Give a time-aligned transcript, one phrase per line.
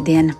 [0.00, 0.32] Diena.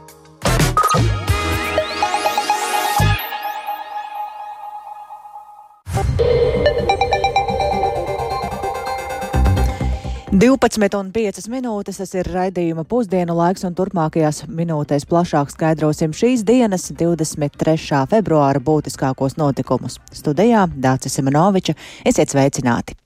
[10.33, 16.43] Divpadsmit un piecas minūtes tas ir raidījuma pusdienu laiks, un turpmākajās minūtēs plašāk skaidrosim šīs
[16.48, 17.77] dienas, 23.
[18.11, 20.00] februāra būtiskākos notikumus.
[20.16, 21.77] Studijā Dācis Simonoviča,
[22.09, 22.96] esiet sveicināti!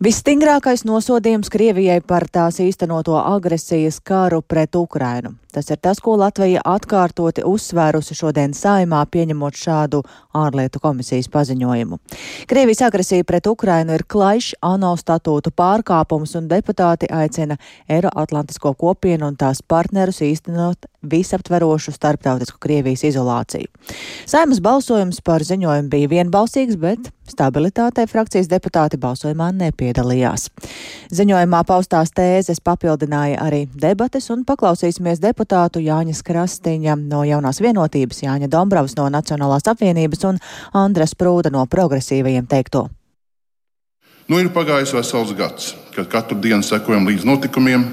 [0.00, 5.34] Visstingrākais nosodījums Krievijai par tās īstenoto agresijas karu pret Ukrainu.
[5.52, 10.00] Tas ir tas, ko Latvija atkārtoti uzsvērusi šodien saimā, pieņemot šādu
[10.40, 11.98] ārlietu komisijas paziņojumu.
[12.48, 19.36] Krievijas agresija pret Ukrainu ir klaišs ANO statūtu pārkāpums, un deputāti aicina Eiroatlantisko kopienu un
[19.36, 23.68] tās partnerus īstenot visaptverošu starptautisku Krievijas izolāciju.
[24.24, 30.48] Saimas balsojums par ziņojumu bija vienbalsīgs, bet stabilitātei frakcijas deputāti balsojumā nepiedalījās.
[31.14, 38.50] Ziņojumā paustās tēzes papildināja arī debates un paklausīsimies deputātu Jāņa Krastiņa no jaunās vienotības, Jāņa
[38.50, 40.40] Dombravas no Nacionālās apvienības un
[40.74, 42.88] Andres Prūda no progresīvajiem teikto.
[44.30, 47.88] Nu ir pagājis vesels gads, kad katru dienu sekojam līdz notikumiem,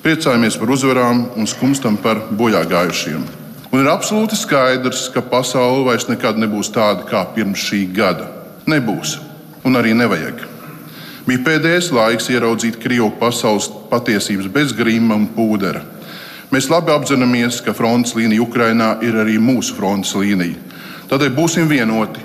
[0.00, 3.24] priecājamies par uzvarām un skumstam par bojā gājušiem.
[3.74, 8.28] Un ir absolūti skaidrs, ka pasaule vairs nekad nebūs tāda kā pirms šī gada.
[8.70, 9.18] Nebūs,
[9.68, 10.38] un arī nevajag.
[11.24, 15.82] Bija pēdējais laiks ieraudzīt Krievu pasaules patiesības bez grīma un pūdera.
[16.52, 20.56] Mēs labi apzināmies, ka frontes līnija Ukrainā ir arī mūsu frontes līnija.
[21.10, 22.22] Tādēļ būsim vienoti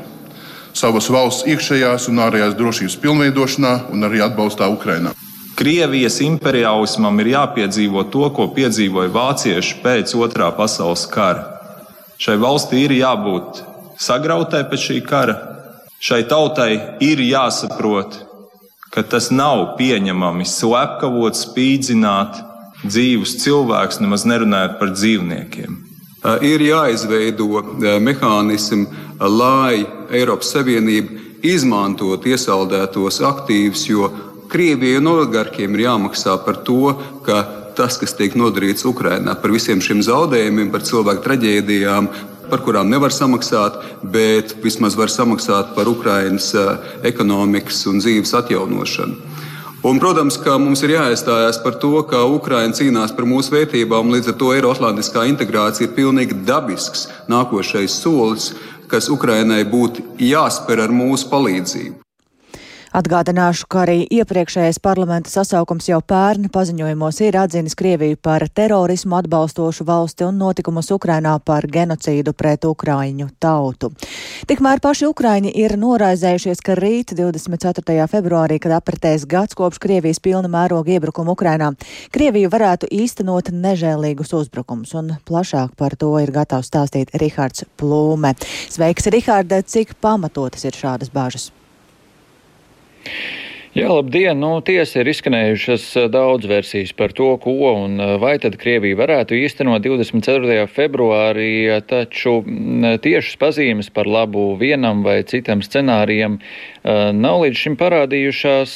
[0.75, 5.11] savas valsts iekšējās un ārējās drošības pilnveidošanā un arī atbalstā Ukrainā.
[5.59, 11.43] Krievijas imperiālismam ir jāpiedzīvo to, ko piedzīvoja vācieši pēc otrā pasaules kara.
[12.19, 13.63] Šai valstī ir jābūt
[13.99, 15.35] sagrautai pēc šī kara,
[16.00, 18.22] Šai tautai ir jāsaprot,
[18.88, 22.39] ka tas nav pieņemami slepkavot, spīdzināt
[22.86, 25.75] dzīvus cilvēkus, nemaz nerunājot par dzīvniekiem.
[26.47, 27.64] Ir jāizveido
[28.03, 28.88] mehānismi,
[29.19, 29.83] lai
[30.16, 34.09] Eiropas Savienība izmantotu iesaldētos aktīvus, jo
[34.50, 36.96] Krievijai un oligarkiem ir jāmaksā par to,
[37.28, 37.44] ka
[37.78, 42.09] tas, kas tiek nodarīts Ukrajinā, par visiem šiem zaudējumiem, par cilvēku traģēdijām,
[42.51, 46.71] par kurām nevar samaksāt, bet vismaz var samaksāt par Ukraiņas eh,
[47.11, 49.29] ekonomikas un dzīves atjaunošanu.
[49.79, 54.33] Un, protams, ka mums ir jāiestājas par to, ka Ukraiņa cīnās par mūsu vērtībām, līdz
[54.33, 58.51] ar to Eiroatlantiskā integrācija ir pilnīgi dabisks nākošais solis,
[58.91, 62.09] kas Ukraiņai būtu jāspēr ar mūsu palīdzību.
[62.89, 69.85] Atgādināšu, ka arī iepriekšējais parlamenta sasaukums jau pērn paziņojumos ir atzinis Krieviju par terorismu atbalstošu
[69.85, 73.91] valsti un notikumus Ukrainā par genocīdu pret Ukraiņu tautu.
[74.49, 78.07] Tikmēr paši Ukraiņi ir noraizējušies, ka rīt 24.
[78.09, 81.69] februārī, kad apritēs gads kopš Krievijas pilna mēroga iebrukuma Ukrainā,
[82.09, 88.33] Krievija varētu īstenot nežēlīgus uzbrukumus, un plašāk par to ir gatavs stāstīt Rihards Plūme.
[88.66, 91.51] Sveiks, Riharda, cik pamatotas ir šādas bāžas?
[93.79, 94.35] Jā, labdien!
[94.35, 98.97] Nu, tiesa ir izskanējušas eh, daudz versijas par to, ko un eh, vai tad Krievija
[99.00, 100.66] varētu īstenot 24.
[100.67, 107.78] februārī, taču mm, tiešas pazīmes par labu vienam vai citam scenārijam eh, nav līdz šim
[107.79, 108.75] parādījušās.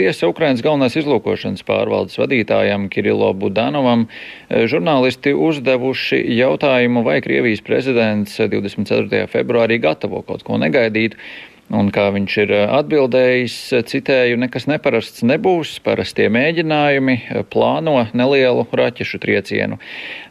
[0.00, 4.06] Tiesa Ukrainas galvenās izlūkošanas pārvaldes vadītājam Kirilo Budanovam
[4.48, 9.28] žurnālisti uzdevuši jautājumu, vai Krievijas prezidents 24.
[9.28, 11.20] februārī gatavo kaut ko negaidītu.
[11.68, 17.98] Un kā viņš ir eh, atbildējis, eh, citēju, nekas neparasts nebūs, parastie mēģinājumi eh, plāno
[18.16, 19.76] nelielu raķešu triecienu.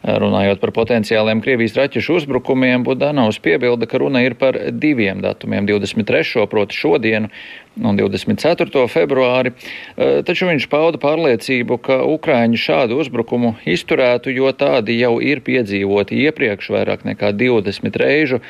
[0.02, 6.46] Runājot par potenciāliem Krievijas raķešu uzbrukumiem, Budanovs piebilda, ka runa ir par diviem datumiem- 23.
[6.50, 7.30] proti šodienu
[7.78, 8.88] un 24.
[8.90, 9.52] februāri,
[10.26, 16.72] taču viņš pauda pārliecību, ka Ukraiņi šādu uzbrukumu izturētu, jo tādi jau ir piedzīvoti iepriekš
[16.74, 18.40] vairāk nekā 20 reižu.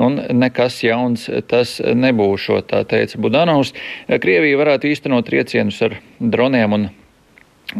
[0.00, 3.74] Un nekas jauns tas nebūs, tā teica Budanovs.
[4.08, 6.90] Krievija varētu īstenot triecienus ar droniem un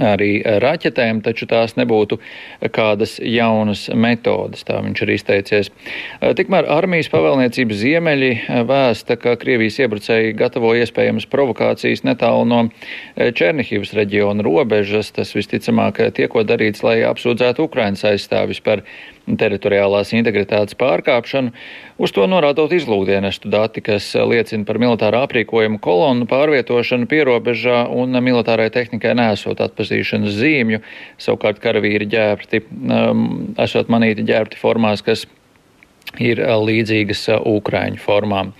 [0.00, 2.18] arī raķetēm, taču tās nebūtu
[2.72, 5.70] kādas jaunas metodas, tā viņš ir izteicies.
[6.38, 8.32] Tikmēr armijas pavēlniecības ziemeļi
[8.68, 12.62] vēsta, ka Krievijas iebrucēji gatavo iespējamas provokācijas netālu no
[13.16, 15.12] Černihivas reģiona robežas.
[15.12, 18.86] Tas visticamāk tieko darīts, lai apsūdzētu Ukrainas aizstāvis par
[19.40, 21.52] teritoriālās integritātes pārkāpšanu,
[22.02, 28.70] uz to norādot izlūkdienestu dati, kas liecina par militārā aprīkojuma kolonu pārvietošanu pierobežā un militārai
[28.74, 30.82] tehnikai nesot atpazīšanas zīmju.
[31.22, 33.28] Savukārt karavīri ģērbti, um,
[33.62, 35.26] esot manīti ģērbti formās, kas
[36.20, 38.52] ir līdzīgas Ukrāņu formām.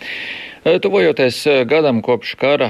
[0.62, 2.68] Tuvojoties gadam kopš kara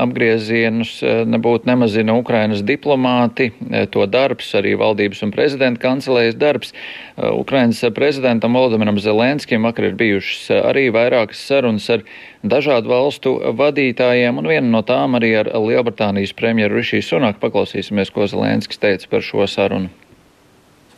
[0.00, 0.94] apgriezienus
[1.28, 3.50] nebūtu nemazina Ukrainas diplomāti,
[3.92, 6.72] to darbs, arī valdības un prezidenta kancelējas darbs.
[7.20, 12.06] Ukrainas prezidentam Volodimiram Zelenskim vakar ir bijušas arī vairākas sarunas ar
[12.40, 17.44] dažādu valstu vadītājiem, un viena no tām arī ar Lielbritānijas premjeru Rišiju Sunak.
[17.44, 19.92] Paklausīsimies, ko Zelenskis teica par šo sarunu.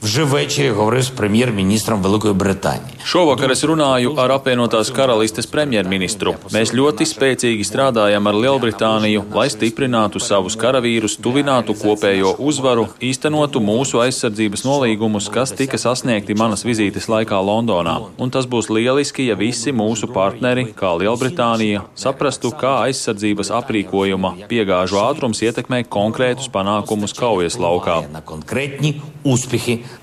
[0.02, 2.92] Вже ввечері говорив з прем'єр-міністром Великої Британії.
[3.06, 6.36] Šovakar es runāju ar apvienotās karalistes premjerministru.
[6.54, 14.02] Mēs ļoti spēcīgi strādājam ar Lielbritāniju, lai stiprinātu savus karavīrus, tuvinātu kopējo uzvaru, īstenotu mūsu
[14.06, 17.98] aizsardzības nolīgumus, kas tika sasniegti manas vizītes laikā Londonā.
[18.22, 25.02] Un tas būs lieliski, ja visi mūsu partneri, kā Lielbritānija, saprastu, kā aizsardzības aprīkojuma piegāžu
[25.02, 27.98] ātrums ietekmē konkrētus panākumus kaujas laukā.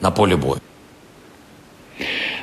[0.00, 0.60] на полі бою.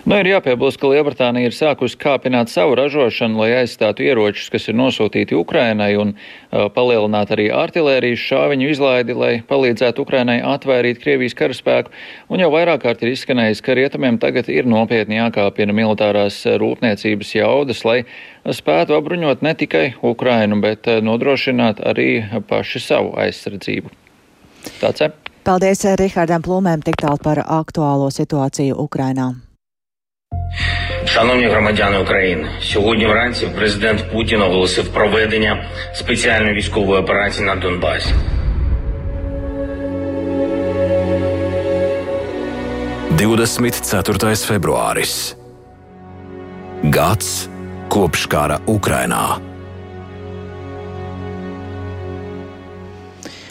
[0.06, 4.75] Nu, ir jāpiebilst, ka Lielbritānija ir sākusi kāpināt savu ražošanu, lai aizstātu ieročus, kas ir
[4.77, 11.89] nosūtīti Ukrainai, un uh, palielināt arī artilērijas šāviņu izlaidi, lai palīdzētu Ukrainai atvairīt Krievijas karaspēku.
[12.30, 17.81] Un jau vairāk kārt ir izskanējis, ka rietumiem tagad ir nopietni jākāpina militārās rūpniecības jaudas,
[17.88, 18.03] lai
[18.45, 22.12] spētu apbruņot ne tikai Ukrainu, bet uh, nodrošināt arī
[22.45, 23.89] paši savu aizsardzību.
[24.83, 25.18] Tāds ir.
[25.44, 29.33] Paldies Rihardam Plūmēm tik tālu par aktuālo situāciju Ukrainā.
[31.06, 38.13] Шановні громадяни України, сьогодні вранці президент Путін оголосив проведення спеціальної військової операції на Донбасі.
[43.15, 45.36] Divdesmit ceturtais februāris.
[46.83, 47.47] Gads
[47.88, 49.49] kopš kara Ukrainā.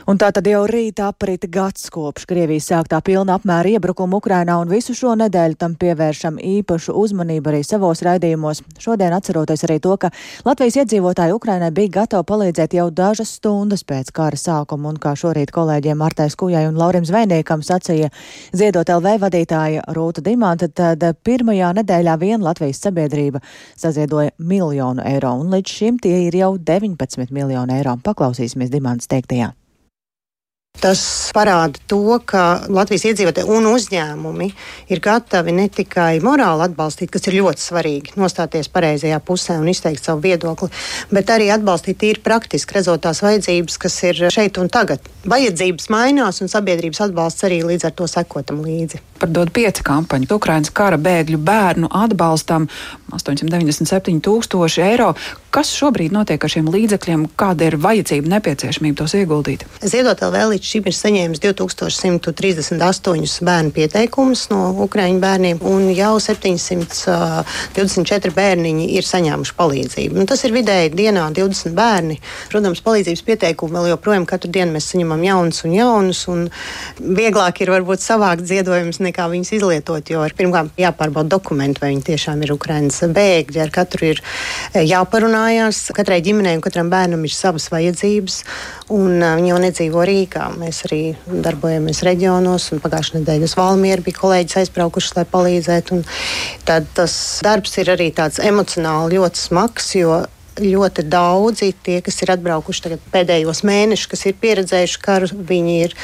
[0.10, 4.72] Un tā tad jau rīta aprita gads kopš Krievijas sāktā pilna apmēra iebrukuma Ukrainā, un
[4.72, 8.64] visu šo nedēļu tam pievēršam īpašu uzmanību arī savos raidījumos.
[8.82, 10.10] Šodien atceroties arī to, ka
[10.48, 15.54] Latvijas iedzīvotāji Ukrainai bija gatavi palīdzēt jau dažas stundas pēc kara sākuma, un kā šorīt
[15.54, 18.10] kolēģiem Martais Kujai un Laurim Zvejniekam sacīja
[18.50, 23.46] Ziedot LV vadītāja Rūta Dimanta, tad pirmajā nedēļā vien Latvijas sabiedrība
[23.78, 28.00] saziedoja miljonu eiro, un līdz šim tie ir jau 19 miljoni eiro.
[28.10, 29.54] Paklausīsimies Dimantas teiktajā.
[30.80, 34.48] Tas parāda to, ka Latvijas iedzīvotāji un uzņēmumi
[34.94, 40.08] ir gatavi ne tikai morāli atbalstīt, kas ir ļoti svarīgi, nostāties pareizajā pusē un izteikt
[40.08, 40.70] savu viedokli,
[41.12, 45.04] bet arī atbalstīt tīri praktiski, redzot tās vajadzības, kas ir šeit un tagad.
[45.28, 49.04] Vajadzības mainās un sabiedrības atbalsts arī līdz ar to sekotam līdzi.
[49.20, 52.70] Par dod pieci kampaņu Ukrainas kara bēgļu bērnu atbalstam
[53.12, 55.12] 897 tūkstoši eiro.
[55.52, 57.28] Kas šobrīd notiek ar šiem līdzekļiem?
[57.40, 59.66] Kāda ir vajadzība, nepieciešamība tos ieguldīt?
[59.84, 68.36] Ziedot vēl līdz šim ir saņēmis 2138 bērnu pieteikumus no Ukraiņu bērniem, un jau 724
[68.36, 70.20] bērniņi ir saņēmuši palīdzību.
[70.20, 72.20] Un tas ir vidēji dienā 20 bērni.
[72.52, 76.40] Protams, palīdzības pieteikumu vēl joprojām katru dienu mēs saņemam jaunus un jaunus, un
[77.00, 82.38] vieglāk ir varbūt savākt ziedojumus nekā viņus izlietot, jo pirmkārt jāpārbauda dokumenti, vai viņi tiešām
[82.44, 83.60] ir Ukraiņas bēgļi.
[83.64, 84.18] Ar katru ir
[84.76, 88.36] jāparunājās, katrai ģimenei un katram bērnam ir savas vajadzības,
[88.92, 90.49] un viņi jau nedzīvo Rīgā.
[90.58, 96.02] Mēs arī darbojamies reģionos, un pagājušajā nedēļā uz Valmieru bija kolēģis aizbraukuši, lai palīdzētu.
[96.68, 97.14] Tad tas
[97.46, 100.24] darbs ir arī tāds emocionāli ļoti smags, jo
[100.60, 105.96] ļoti daudzi tie, kas ir atbraukuši pēdējos mēnešus, kas ir pieredzējuši karu, viņi ir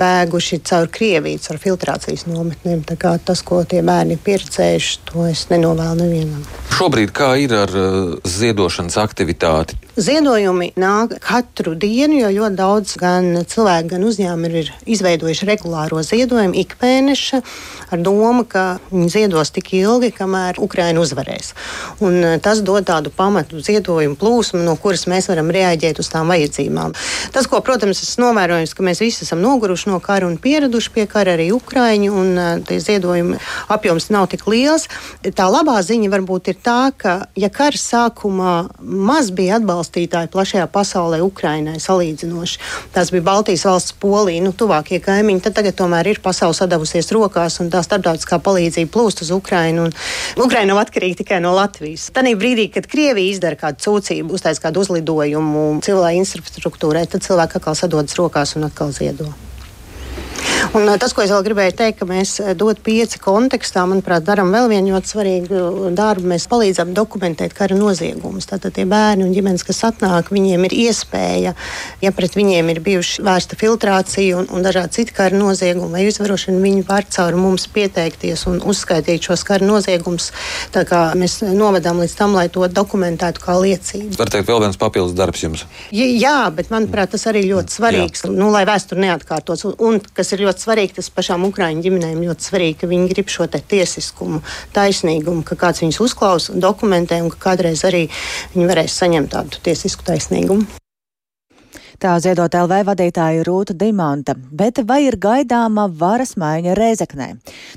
[0.00, 2.84] bēguši caur Krieviju, caur filtrācijas nometnēm.
[2.90, 6.42] Tas, ko tie bērni ir pieredzējuši, to es nenovēlu nevienam.
[6.74, 9.78] Šobrīd kā ir ar uh, ziedošanas aktivitāti?
[9.98, 16.54] Ziedojumi nāk katru dienu, jo ļoti daudz gan cilvēku, gan uzņēmumi ir izveidojuši regulāro ziedojumu
[16.62, 17.40] ikmēneša
[17.90, 21.50] ar domu, ka viņi ziedos tik ilgi, kamēr Ukraina uzvarēs.
[22.06, 26.30] Un eh, tas dod tādu pamatu ziedojumu plūsmu, no kuras mēs varam reaģēt uz tām
[26.30, 26.94] vajadzībām.
[27.34, 31.08] Tas, ko, protams, es novēroju, ka mēs visi esam noguruši no kara un pieraduši pie
[31.10, 33.42] kara arī Ukraiņu, un eh, tie ziedojumi
[33.74, 34.86] apjoms nav tik liels.
[35.26, 40.66] Tā labā ziņa varbūt ir tā, ka, ja kara sākumā maz bija atbalsts, atbalstītāji plašajā
[40.70, 42.60] pasaulē Ukrainai salīdzinoši.
[42.94, 45.42] Tās bija Baltijas valsts, Polija, nu, tuvākie kaimiņi.
[45.44, 49.88] Tad tagad tomēr ir pasaule sadavusies rokās un tā starptautiskā palīdzība plūst uz Ukrainu.
[50.36, 52.10] Ukraina nav atkarīga tikai no Latvijas.
[52.14, 57.78] Tanī brīdī, kad Krievija izdara kādu sūdzību, uztais kādu uzlidojumu civilai infrastruktūrai, tad cilvēki atkal
[57.78, 59.32] sadodas rokās un atkal ziedo.
[60.76, 64.68] Un, tas, ko es vēl gribēju teikt, ka mēs dot pieci kontekstā, manuprāt, darām vēl
[64.70, 65.62] vienu ļoti svarīgu
[65.96, 66.28] darbu.
[66.30, 68.48] Mēs palīdzam dokumentēt kara noziegumus.
[68.50, 71.54] Tātad tie bērni un ģimenes, kas atnāk, viņiem ir iespēja,
[72.04, 76.62] ja pret viņiem ir bijuši vērsta filtrācija un, un dažādi citi kara noziegumi vai izvarošana,
[76.62, 80.30] viņi var caur mums pieteikties un uzskaitīt šos kara noziegumus.
[80.74, 84.14] Tā kā mēs novedam līdz tam, lai to dokumentētu kā liecību.
[84.20, 85.66] Var teikt, vēl viens papildus darbs jums.
[85.94, 88.32] Jā, bet manuprāt, tas arī ļoti svarīgs, Jā.
[88.34, 89.66] nu, lai vēsture neatkārtos.
[89.68, 93.30] Un, un kas ir ļoti svarīgi, tas pašām Ukrāņu ģimenēm ļoti svarīgi, ka viņi grib
[93.30, 94.42] šo tiesiskumu,
[94.74, 98.08] taisnīgumu, ka kāds viņus uzklausa, dokumentē un ka kādreiz arī
[98.56, 100.66] viņi varēs saņemt tādu tiesisku taisnīgumu.
[102.00, 107.26] Tā ziedot LV vadītāja Rūta Dimanta, bet vai ir gaidāma varas maiņa Rēzeknē?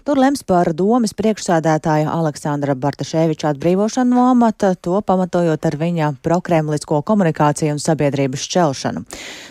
[0.07, 7.01] Tur lems par domas priekšsādātāja Aleksandra Bartaševiča atbrīvošanu no amata, to pamatojot ar viņa prokremlisko
[7.03, 9.03] komunikāciju un sabiedrības šķelšanu.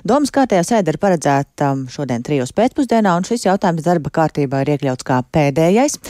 [0.08, 5.04] Domas kārtējā sēde ir paredzēta šodien trijos pēcpusdienā, un šis jautājums darba kārtībā ir iekļauts
[5.04, 6.00] kā pēdējais.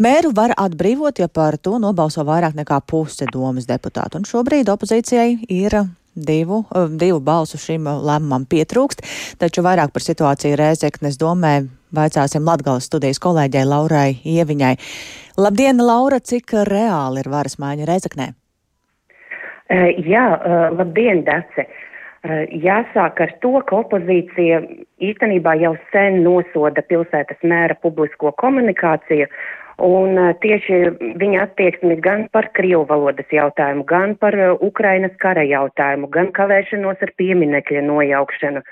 [0.00, 5.42] Mēru var atbrīvot, ja par to nobalso vairāk nekā puse domas deputātu, un šobrīd opozīcijai
[5.52, 5.82] ir
[6.26, 9.04] divu, eh, divu balsu šim lēmumam pietrūkst,
[9.38, 14.74] taču vairāk par situāciju Rēzeknes domē vaicāsim Latgales studijas kolēģei Laurai Ieviņai.
[15.38, 18.32] Labdien, Laura, cik reāli ir varas maiņa Rēzeknē?
[20.08, 20.24] Jā,
[20.72, 21.66] labdien, Dace.
[22.24, 24.62] Jāsāk ar to, ka opozīcija
[24.98, 29.28] īstenībā jau sen nosoda pilsētas mēra publisko komunikāciju
[29.78, 30.78] Un tieši
[31.20, 37.12] viņa attieksmi gan par Krievu valodas jautājumu, gan par Ukrainas kara jautājumu, gan kavēšanos ar
[37.20, 38.64] pieminekļa nojaukšanu.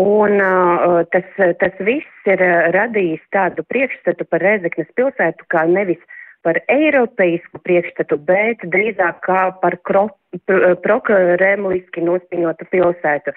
[0.00, 1.28] Un uh, tas,
[1.62, 2.42] tas viss ir
[2.74, 6.02] radījis tādu priekšstatu par Rezeknes pilsētu kā nevis
[6.42, 9.76] par eiropeisku priekšstatu, bet drīzāk kā par
[10.82, 13.34] prokremliski nospiņotu pilsētu.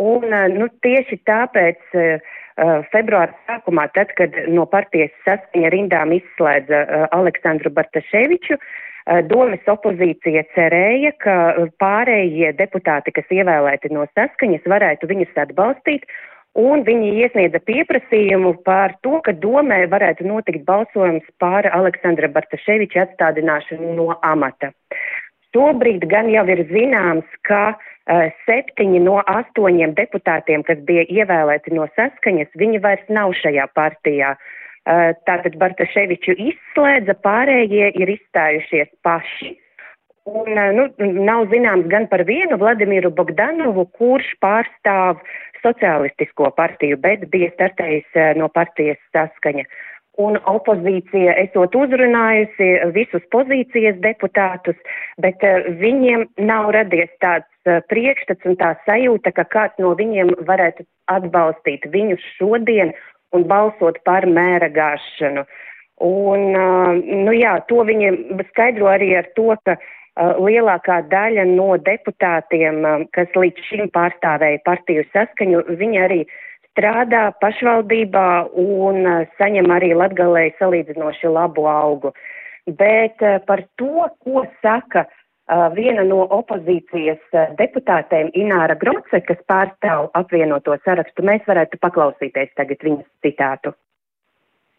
[0.00, 2.30] Un, nu, tieši tāpēc uh,
[2.60, 9.70] Uh, februāra sākumā, tad, kad no partijas saskaņa rindām izslēdza uh, Aleksandru Bartaševiču, uh, domas
[9.70, 11.36] opozīcija cerēja, ka
[11.80, 16.04] pārējie deputāti, kas ievēlēti no saskaņas, varētu viņus atbalstīt,
[16.60, 23.94] un viņi iesniedza pieprasījumu par to, ka domē varētu notikt balsojums par Aleksandra Bartaševiča atstādināšanu
[23.96, 24.74] no amata.
[25.54, 31.88] Šobrīd gan jau ir zināms, ka uh, septiņi no astoņiem deputātiem, kas bija ievēlēti no
[31.96, 34.36] saskaņas, viņi vairs nav šajā partijā.
[34.88, 39.52] Eh, tātad Bartaševiču izslēdza, pārējie ir izstājušies paši.
[40.24, 40.86] Un, eh, nu,
[41.28, 45.20] nav zināms gan par vienu Vladimiru Bogdanovu, kurš pārstāv
[45.60, 49.64] sociālistisko partiju, bet bija startējis no partijas saskaņa.
[50.18, 54.76] Un opozīcija esot uzrunājusi visus pozīcijas deputātus,
[55.22, 55.44] bet
[55.80, 61.84] viņiem nav radies tāds Eh, priekšstats un tā sajūta, ka kāds no viņiem varētu atbalstīt
[61.92, 62.94] viņus šodien
[63.36, 65.44] un balsot par mēra gāšanu.
[66.00, 68.14] Un, eh, nu jā, to viņi
[68.54, 74.64] skaidro arī ar to, ka uh, lielākā daļa no deputātiem, uh, kas līdz šim pārstāvēja
[74.64, 76.20] partiju saskaņu, viņi arī
[76.70, 78.28] strādā pašvaldībā
[78.62, 82.14] un uh, saņem arī latgalēji salīdzinoši labu algu.
[82.66, 90.76] Bet par to, ko saka uh, viena no opozīcijas deputātēm Ināra Groce, kas pārstāv apvienoto
[90.84, 93.74] sarakstu, mēs varētu paklausīties tagad viņas citātu.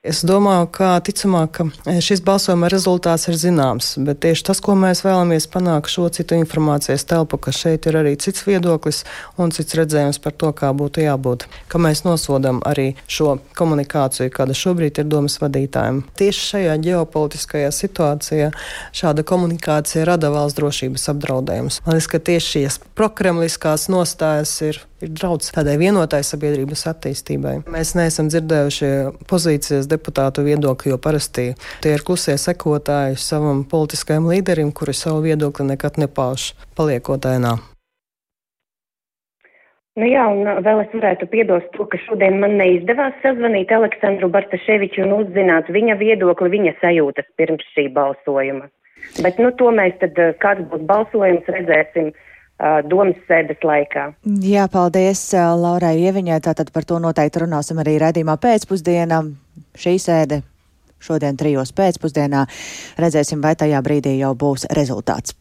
[0.01, 4.73] Es domāju, ka ticamāk, ka e, šis balsojuma rezultāts ir zināms, bet tieši tas, ko
[4.73, 9.03] mēs vēlamies panākt šo citu informācijas telpu, ka šeit ir arī cits viedoklis
[9.37, 14.57] un cits redzējums par to, kā būtu jābūt, ka mēs nosodam arī šo komunikāciju, kāda
[14.57, 16.01] šobrīd ir domas vadītājiem.
[16.17, 18.49] Tieši šajā ģeopolitiskajā situācijā
[18.97, 21.83] šāda komunikācija rada valsts drošības apdraudējumus.
[21.85, 27.55] Man liekas, ka tieši šīs prokremliskās nostājas ir ir draudz tādai vienotai sabiedrības attīstībai.
[27.71, 28.91] Mēs neesam dzirdējuši
[29.29, 31.51] pozīcijas deputātu viedokli, jo parasti
[31.83, 37.57] tie ir klusie sekotāji savam politiskajam līderim, kuri savu viedokli nekad nepauž, paliekot ainā.
[39.99, 45.03] Nu jā, un vēl es varētu piebilst to, ka šodien man neizdevās sazvanīt Aleksandru Bartaševiču
[45.03, 48.69] un uzzināt viņa viedokli, viņa sajūtas pirms šī balsojuma.
[49.19, 52.13] Bet, nu, to mēs tad, kāds būs balsojums, redzēsim
[52.85, 54.11] domas sēdes laikā.
[54.45, 56.39] Jā, paldies Laurai Ieviņai.
[56.45, 59.21] Tātad par to noteikti runāsim arī redzījumā pēcpusdienā.
[59.81, 60.41] Šī sēde
[61.01, 62.45] šodien trijos pēcpusdienā.
[63.01, 65.35] Redzēsim, vai tajā brīdī jau būs rezultāts.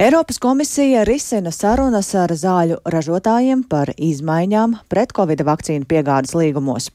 [0.00, 6.86] Eiropas komisija risina sarunas ar zāļu ražotājiem par izmaiņām pret covid vakcīnu piegādes līgumos.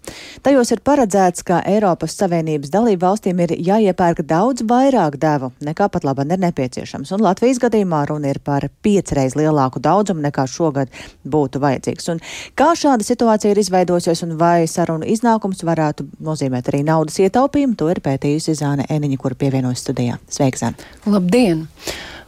[0.41, 6.07] Tajos ir paredzēts, ka Eiropas Savienības dalību valstīm ir jāiepērk daudz vairāk devu nekā pat
[6.09, 10.89] laban ir nepieciešams, un Latvijas gadījumā runa ir par piecreiz lielāku daudzumu nekā šogad
[11.29, 12.09] būtu vajadzīgs.
[12.15, 12.23] Un
[12.57, 17.93] kā šāda situācija ir izveidojusies un vai sarunu iznākums varētu nozīmēt arī naudas ietaupījumu, to
[17.93, 20.17] ir pētījusi Zāne Eniņa, kur pievienojas studijā.
[20.25, 20.93] Sveika, Zāne!
[21.05, 21.67] Labdien!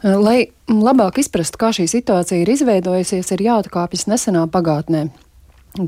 [0.02, 5.08] Lai labāk izprastu, kā šī situācija ir izveidojusies, ir jāatkāpjas nesenā pagātnē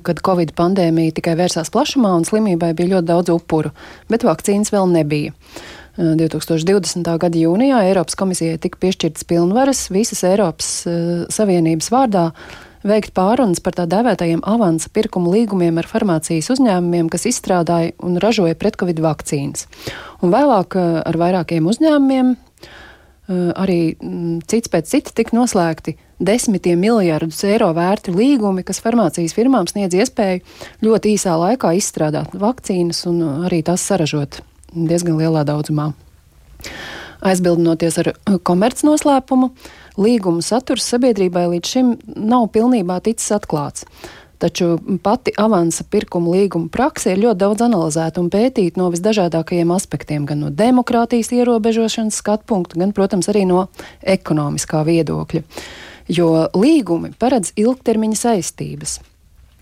[0.05, 3.73] kad Covid pandēmija tikai vērsās plašumā un slimībai bija ļoti daudz upuru,
[4.13, 5.35] bet vakcīnas vēl nebija.
[6.01, 7.05] 2020.
[7.21, 12.31] gada jūnijā Eiropas komisijai tika piešķirtas pilnvaras visas Eiropas uh, Savienības vārdā
[12.87, 18.57] veikt pārunas par tā dēvētajiem avansa pirkuma līgumiem ar farmācijas uzņēmumiem, kas izstrādāja un ražoja
[18.57, 19.67] pretcovid vakcīnas.
[20.23, 22.90] Un vēlāk uh, ar vairākiem uzņēmumiem Eh,
[23.31, 29.69] arī mm, cits pēc cita tika noslēgti desmitiem miljardus eiro vērti līgumi, kas farmācijas firmām
[29.71, 30.43] sniedz iespēju
[30.85, 34.43] ļoti īsā laikā izstrādāt vakcīnas un arī tās saražot
[34.75, 35.91] diezgan lielā daudzumā.
[37.21, 39.51] Aizbildinoties ar eh, komercnoslēpumu,
[40.01, 43.87] līguma saturs sabiedrībai līdz šim nav pilnībā ticis atklāts.
[44.41, 50.25] Taču pati avansa pirkuma līguma praksa ir ļoti daudz analizēta un pētīta no visdažādākajiem aspektiem,
[50.25, 53.67] gan no demokrātijas ierobežošanas skatu punkta, gan, protams, arī no
[54.01, 55.45] ekonomiskā viedokļa.
[56.11, 58.99] Jo līgumi paredz ilgtermiņa saistības.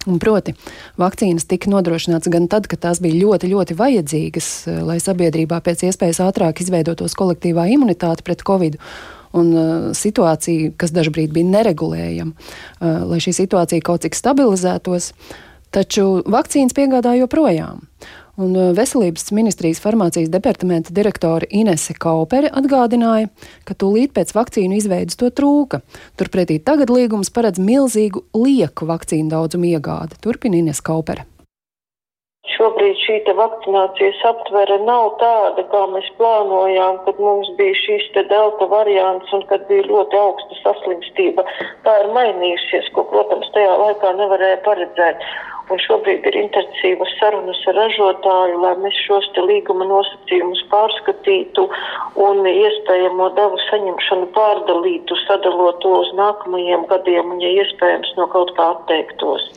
[0.07, 0.55] Un proti,
[1.01, 4.49] vakcīnas tika nodrošināts gan tad, kad tās bija ļoti, ļoti vajadzīgas,
[4.87, 8.79] lai sabiedrībā pēc iespējas ātrāk izveidotos kolektīvā imunitāte pret covid
[9.39, 15.13] un uh, situācija, kas dažkārt bija neregulējama, uh, lai šī situācija kaut cik stabilizētos.
[15.75, 17.83] Taču vakcīnas piegādā joprojām.
[18.39, 23.33] Un uh, Veselības ministrijas farmācijas departamenta direktore Inese Kaupere atgādināja,
[23.67, 25.83] ka tūlīt pēc vakcīnu izveidas to trūka.
[26.19, 30.21] Turpretī tagad līgums paredz milzīgu lieku vakcīnu daudzumu iegādi.
[30.23, 31.27] Turpina Inese Kaupere.
[32.49, 39.35] Šobrīd šī vakcinācijas aptvere nav tāda, kā mēs plānojām, kad mums bija šīs delta variants
[39.37, 41.45] un kad bija ļoti augsta saslimstība.
[41.85, 45.29] Tā ir mainījusies, ko, protams, tajā laikā nevarēja paredzēt.
[45.69, 51.67] Un šobrīd ir intensīvas sarunas ar ražotāju, lai mēs šos līguma nosacījumus pārskatītu
[52.25, 58.57] un iespējamo devu saņemšanu pārdalītu, sadalot to uz nākamajiem gadiem un, ja iespējams, no kaut
[58.57, 59.51] kā atteiktos.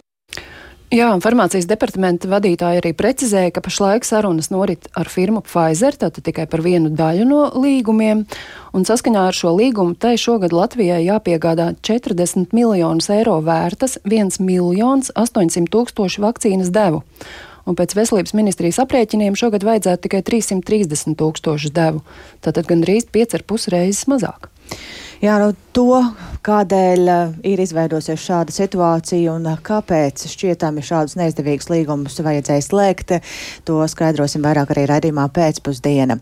[0.92, 6.44] Jā, farmācijas departamenta vadītāja arī precizēja, ka pašlaik sarunas norit ar firmu Pfizer, tātad tikai
[6.52, 8.26] par vienu daļu no līgumiem,
[8.76, 15.14] un saskaņā ar šo līgumu tai šogad Latvijai jāpiegādā 40 miljonus eiro vērtas 1 miljons
[15.16, 17.06] 800 tūkstoši vakcīnas devu.
[17.64, 22.04] Un pēc veselības ministrijas aprēķiniem šogad vajadzētu tikai 330 tūkstošu devu,
[22.44, 24.52] tātad gandrīz 5,5 reizes mazāk.
[25.24, 26.02] Jā, nu to,
[26.46, 33.14] kādēļ eh, ir izveidojusies šāda situācija un eh, kāpēc šķietami šādus neizdevīgus līgumus vajadzēja slēgt,
[33.68, 36.18] to skaidrosim vairāk arī raidījumā pēcpusdiena.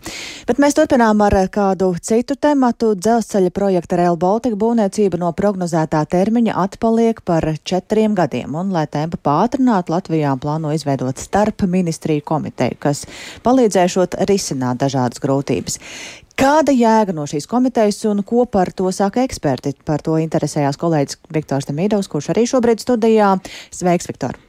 [0.50, 2.94] Bet mēs turpinām ar kādu citu tematu.
[3.00, 9.20] Dzelzceļa projekta Rail Baltica būvniecība no prognozētā termiņa atpaliek par četriem gadiem, un, lai tempu
[9.24, 13.06] pātrinātu, Latvijā plāno izveidot starp ministriju komiteju, kas
[13.46, 15.80] palīdzēšot risināt dažādas grūtības.
[16.40, 19.74] Kāda jēga no šīs komitejas un ko par to saka eksperti?
[19.84, 23.34] Par to interesējās kolēģis Viktors Demīdovs, kurš arī šobrīd studijā.
[23.76, 24.40] Sveiks, Viktor!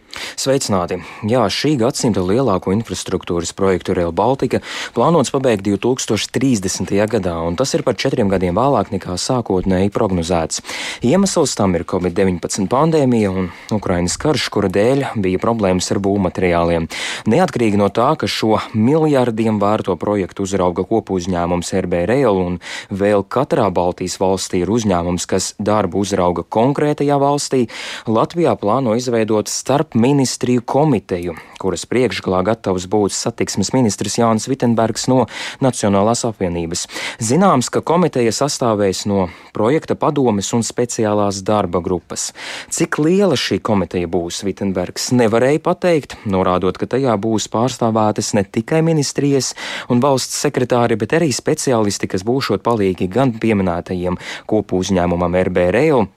[0.40, 0.98] Sveicināti!
[1.28, 4.60] Jā, šī gadsimta lielāko infrastruktūras projektu Rail Baltica
[4.96, 6.90] plānots pabeigt 2030.
[7.10, 10.62] gadā, un tas ir par četriem gadiem vēlāk nekā sākotnēji prognozēts.
[11.06, 16.88] Iemesls tam ir Covid-19 pandēmija un Ukrainas karš, kura dēļ bija problēmas ar būvmateriāliem.
[17.30, 22.58] Neatkarīgi no tā, ka šo miljardiem vērto projektu uzrauga kopu uzņēmums RB Rail un
[22.90, 27.66] vēl katrā Baltijas valstī ir uzņēmums, kas darbu uzrauga konkrētajā valstī,
[28.10, 35.26] Latvijā plāno izveidot starp ministriju komiteju, kuras priekšgalā gatavs būt satiksmes ministrs Jānis Vitenbergs no
[35.60, 36.86] Nacionālās apvienības.
[37.20, 42.30] Zināms, ka komiteja sastāvēs no projekta padomes un speciālās darba grupas.
[42.72, 48.80] Cik liela šī komiteja būs, Vitenbergs nevarēja pateikt, norādot, ka tajā būs pārstāvētas ne tikai
[48.86, 49.52] ministrijas
[49.92, 54.16] un valsts sekretāri, bet arī speciālisti, kas būšot palīgi gan pieminētajiem
[54.50, 56.08] kopu uzņēmumam RB Rail,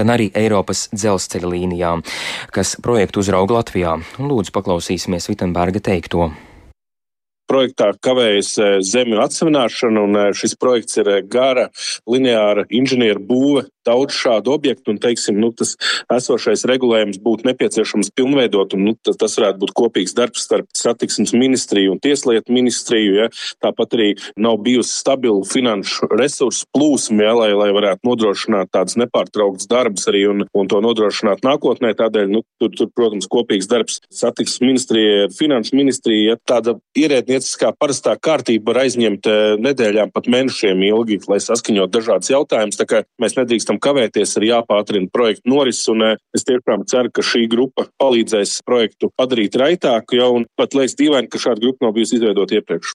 [0.00, 2.02] gan arī Eiropas dzelzceļa līnijām,
[2.54, 3.98] kas projektu uzrauga Latvijā.
[4.18, 6.32] Lūdzu, paklausīsimies Vitsenberga teikto
[7.50, 11.68] projektā kavējas e, zemju atsevināšana, un e, šis projekts ir e, gara,
[12.10, 15.74] lineāra inženieru būve daudz šādu objektu, un teiksim, nu, tas
[16.12, 21.34] esošais regulējums būtu nepieciešams pilnveidot, un nu, tas, tas varētu būt kopīgs darbs starp satiksmes
[21.36, 23.16] ministriju un tieslietu ministriju.
[23.22, 23.28] Ja?
[23.64, 24.08] Tāpat arī
[24.40, 27.34] nav bijusi stabila finanšu resursu plūsma, ja?
[27.38, 31.94] lai, lai varētu nodrošināt tādas nepārtrauktas darbus arī un, un to nodrošināt nākotnē.
[31.98, 36.32] Tādēļ, nu, tur, tur, protams, kopīgs darbs satiksmes ministrijai finanšu ministriju.
[36.32, 36.38] Ja?
[36.54, 42.78] Tāda ierēdnieciskā parastā kārtība var aizņemt eh, nedēļām pat mēnešiem ilgi, lai saskaņot dažādas jautājumus.
[42.80, 47.24] Tā kā mēs nedrīkstam kavēties, ir jāpātrina projektu norises, un eh, es tiešām ceru, ka
[47.24, 51.96] šī grupa palīdzēs projektu padarīt raitāku jau, un pat liekas dīvaini, ka šāda grupa nav
[51.96, 52.94] bijusi izveidota iepriekš.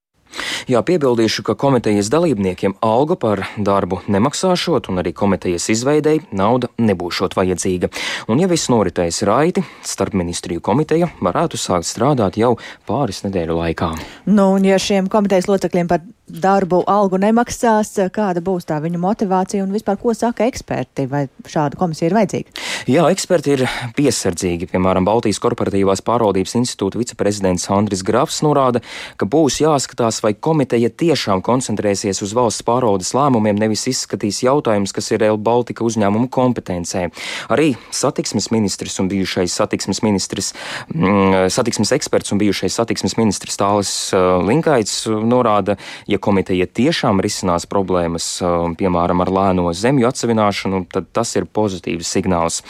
[0.69, 7.33] Jā, piebildīšu, ka komitejas dalībniekiem alga par darbu nemaksāšot, un arī komitejas izveidēji nauda nebūšot
[7.37, 7.89] vajadzīga.
[8.29, 12.55] Un, ja viss noritēs raiti, starp ministriju komiteja varētu sākt strādāt jau
[12.89, 13.91] pāris nedēļu laikā.
[14.29, 19.63] Nu, un ja šiem komitejas locekļiem par darbu algu nemaksās, kāda būs tā viņu motivācija
[19.65, 22.53] un vispār ko saka eksperti, vai šāda komisija ir vajadzīga?
[22.89, 23.65] Jā, eksperti ir
[23.97, 24.69] piesardzīgi.
[24.71, 28.81] Piemēram, Baltijas korporatīvās pārvaldības institūta viceprezidents Andris Grafs norāda,
[29.19, 35.11] ka būs jāskatās, vai komiteja tiešām koncentrēsies uz valsts pārvaldes lēmumiem, nevis izskatīs jautājumus, kas
[35.11, 37.07] ir Rail Baltica uzņēmumu kompetencē.
[37.51, 40.53] Arī satiksmes ministrs un bijušais satiksmes ministrs,
[40.93, 45.75] mm, satiksmes eksperts un bijušais satiksmes ministrs Tālis uh, Linkaits norāda,
[46.07, 52.13] ja komiteja tiešām risinās problēmas, um, piemēram, ar lēno zemju atsevināšanu, tad tas ir pozitīvs
[52.17, 52.61] signāls.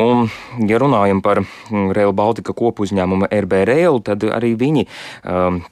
[0.00, 0.28] Un,
[0.68, 5.62] ja runājam par mm, Rail Baltica kopu uzņēmumu RB Rail, tad arī viņi um,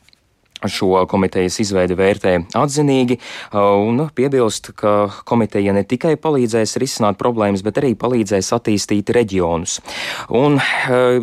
[0.70, 3.18] šo komitejas izveidi vērtē atzinīgi
[3.55, 9.79] un piebilst, ka komiteja ne tikai palīdzēs risināt problēmas, bet arī palīdzēs attīstīt reģionus.
[10.33, 10.59] Un,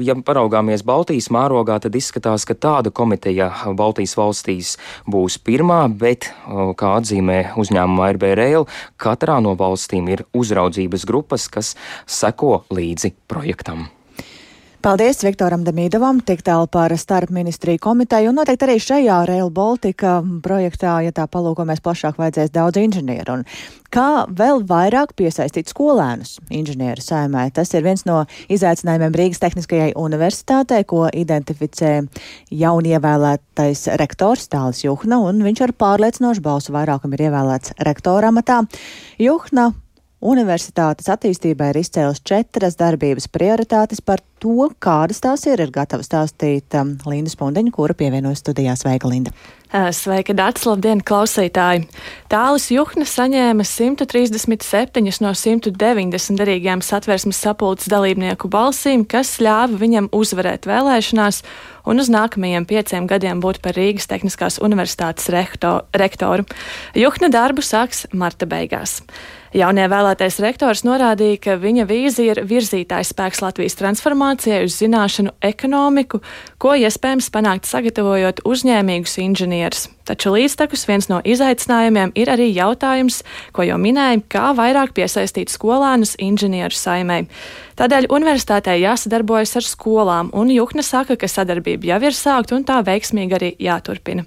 [0.05, 4.75] ja paraugāmies Baltijas mērogā, tad izskatās, ka tāda komiteja Baltijas valstīs
[5.09, 8.67] būs pirmā, bet, kā atzīmē uzņēmuma RB Rail,
[9.01, 11.75] katrā no valstīm ir uzraudzības grupas, kas
[12.07, 13.89] seko līdzi projektam.
[14.79, 20.13] Paldies Viktoram Demīdovam, tik tālu par starp ministriju komiteju, un noteikti arī šajā Rail Baltica
[20.39, 23.41] projektā, ja tā palūkojamies plašāk, vajadzēs daudz inženieru.
[23.41, 23.43] Un
[23.91, 27.49] kā vēl vairāk piesaistīt skolēnus inženieru saimē?
[27.51, 31.91] Tas ir viens no izaicinājumiem Rīgas Tehniskajai universitātei, ko identificē
[32.63, 38.61] jaunievēlētais rektors Tālis Juhna, un viņš ar pārliecinošu balsu vairākumu ir ievēlēts rektora amatā.
[39.19, 39.73] Juhna
[40.19, 46.75] Universitātes attīstībai ir izcēlus četras darbības prioritātes par to, kādas tās ir, ir gatava stāstīt
[46.75, 49.31] um, Linda Spundeņa, kura pievienojas studijās Veiga Linda.
[49.69, 51.85] Sveika, Dārts, labdien, klausītāji!
[52.31, 60.65] Tālis Juhna saņēma 137 no 190 derīgajām satversmes sapulces dalībnieku balsīm, kas ļāva viņam uzvarēt
[60.67, 61.43] vēlēšanās
[61.89, 66.45] un uz nākamajiem pieciem gadiem būt par Rīgas Tehniskās universitātes rektor, rektoru.
[66.97, 68.99] Juhna darbu sāks marta beigās.
[69.55, 76.21] Jaunie vēlētais rektors norādīja, ka viņa vīzija ir virzītājs spēks Latvijas transformācijai uz zināšanu ekonomiku,
[76.61, 79.87] ko iespējams panākt sagatavojot uzņēmīgus inženierus.
[80.09, 83.21] Taču līdztekus viens no izaicinājumiem ir arī jautājums,
[83.53, 87.19] ko jau minēju, kā vairāk piesaistīt skolēnus inženieru saimē.
[87.77, 92.81] Tādēļ universitātei jāsadarbojas ar skolām, un Juhna saka, ka sadarbība jau ir sākta un tā
[92.83, 94.25] veiksmīgi arī jāturpina.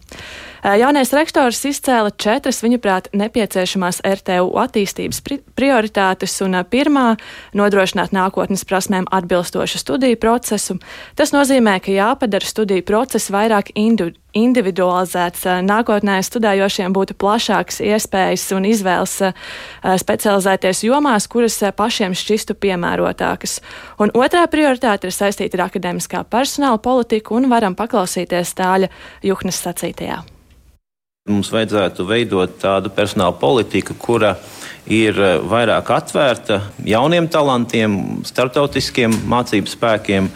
[0.62, 7.18] Jaunais rektors izcēla četras, viņuprāt, nepieciešamās RTU attīstības pri prioritātes, un pirmā-
[7.58, 10.78] nodrošināt nākotnes prasmēm atbilstošu studiju procesu.
[11.16, 15.44] Tas nozīmē, ka jāpadara studiju process vairāk individuāli individualizēts.
[15.66, 19.14] Nākotnē studējošiem būtu plašākas iespējas un izvēles
[20.02, 23.60] specializēties jomās, kuras pašiem šķistu piemērotākas.
[24.00, 28.92] Un otrā prioritāte ir saistīta ar akadēmiskā personāla politiku, un varam paklausīties tāļa
[29.28, 30.22] Juhnas sacītajā.
[31.30, 34.32] Mums vajadzētu veidot tādu personāla politiku, kura
[34.90, 35.14] ir
[35.46, 40.26] vairāk atvērta jauniem talantiem, starptautiskiem mācību spēkiem,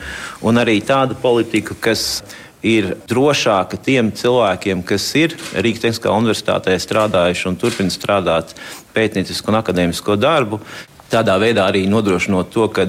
[0.46, 7.48] un arī tāda politika, kas ir drošāka tiem cilvēkiem, kas ir Rīgas Tehniskā universitātē strādājuši
[7.48, 8.54] un turpina strādāt
[8.94, 10.60] pētniecisku un akadēmisko darbu.
[11.10, 12.88] Tādā veidā arī nodrošinot to, ka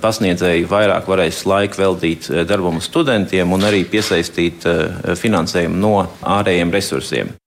[0.00, 6.72] pasniedzēji vairāk varēs laika veltīt eh, darbam studentiem un arī piesaistīt eh, finansējumu no ārējiem
[6.72, 7.39] resursiem.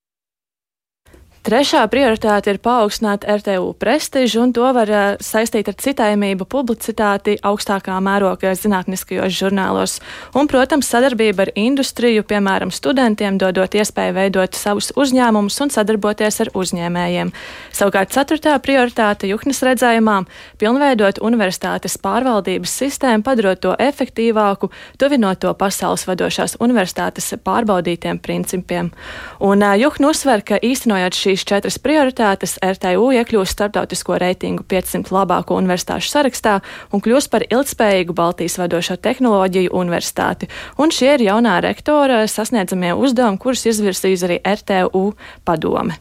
[1.44, 7.98] Trešā prioritāte ir paaugstināt RTU prestižu, un to var uh, saistīt ar citējumību, publicitāti augstākā
[8.00, 9.98] mēroga zinātniskajos žurnālos.
[10.40, 16.52] Un, protams, sadarbība ar industriju, piemēram, studentiem, dodot iespēju veidot savus uzņēmumus un sadarboties ar
[16.56, 17.34] uzņēmējiem.
[17.76, 20.22] Savukārt, ceturtā prioritāte Juhnas redzējumā-
[20.64, 28.94] pilnveidot universitātes pārvaldības sistēmu, padarot to efektīvāku, tuvinot to pasaules vadošās universitātes pārbaudītiem principiem.
[29.42, 35.10] Un uh, Juhna uzsver, ka īstenojot šī šīs četras prioritātes RTU iekļūs starptautisko reitingu 500
[35.14, 36.60] labāko universitāšu sarakstā
[36.94, 40.50] un kļūs par ilgspējīgu Baltijas vadošo tehnoloģiju universitāti.
[40.78, 45.14] Un šie ir jaunā rektora sasniedzamie uzdevumi, kurus izvirsīs arī RTU
[45.46, 45.98] padome.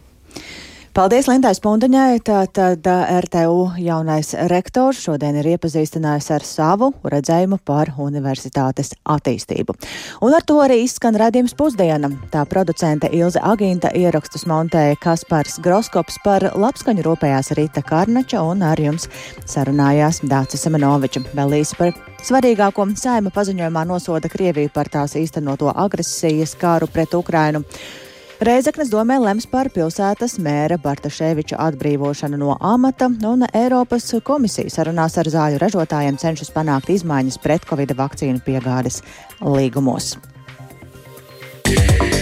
[0.93, 2.19] Paldies Lindai Spundaņai.
[2.21, 2.85] Tātad
[3.25, 9.73] RTU jaunais rektors šodien ir iepazīstinājis ar savu redzējumu par universitātes attīstību.
[10.21, 12.13] Un ar to arī izskan redzījums pusdiena.
[12.35, 18.85] Tā producente Ilze Agīnta ierakstus montēja Kaspars Groskops par labskaņu rūpējās Rīta Karnača un ar
[18.85, 19.09] jums
[19.49, 21.25] sarunājās Dācis Semenoviča.
[21.33, 27.65] Vēl īsi par svarīgāko saima paziņojumā nosoda Krieviju par tās īstenoto agresijas kāru pret Ukrainu.
[28.43, 35.31] Reizeknas domē lems par pilsētas mēra Bartaševiča atbrīvošanu no amata, un Eiropas komisija sarunās ar
[35.31, 38.99] zāļu ražotājiem cenšas panākt izmaiņas pret covid vakcīnu piegādes
[39.47, 40.17] līgumos.
[41.73, 42.22] Yeah.